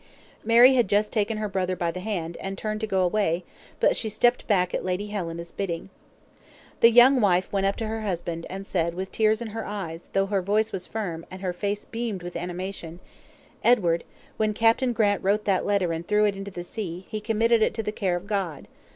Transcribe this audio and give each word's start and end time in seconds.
Mary 0.43 0.73
had 0.73 0.87
just 0.87 1.13
taken 1.13 1.37
her 1.37 1.47
brother 1.47 1.75
by 1.75 1.91
the 1.91 1.99
hand, 1.99 2.35
and 2.41 2.57
turned 2.57 2.81
to 2.81 2.87
go 2.87 3.03
away; 3.03 3.43
but 3.79 3.95
she 3.95 4.09
stepped 4.09 4.47
back 4.47 4.73
at 4.73 4.83
Lady 4.83 5.09
Helena's 5.09 5.51
bidding. 5.51 5.91
The 6.79 6.89
young 6.89 7.21
wife 7.21 7.53
went 7.53 7.67
up 7.67 7.75
to 7.75 7.85
her 7.85 8.01
husband, 8.01 8.47
and 8.49 8.65
said, 8.65 8.95
with 8.95 9.11
tears 9.11 9.43
in 9.43 9.49
her 9.49 9.63
eyes, 9.63 10.07
though 10.13 10.25
her 10.25 10.41
voice 10.41 10.71
was 10.71 10.87
firm, 10.87 11.23
and 11.29 11.43
her 11.43 11.53
face 11.53 11.85
beamed 11.85 12.23
with 12.23 12.35
animation: 12.35 12.99
"Edward, 13.63 14.03
when 14.37 14.55
Captain 14.55 14.91
Grant 14.91 15.23
wrote 15.23 15.45
that 15.45 15.67
letter 15.67 15.93
and 15.93 16.07
threw 16.07 16.25
it 16.25 16.35
into 16.35 16.49
the 16.49 16.63
sea, 16.63 17.05
he 17.07 17.21
committed 17.21 17.61
it 17.61 17.75
to 17.75 17.83
the 17.83 17.91
care 17.91 18.15
of 18.15 18.25
God. 18.25 18.67